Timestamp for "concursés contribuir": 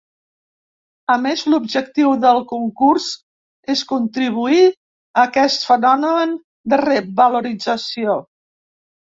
2.51-4.65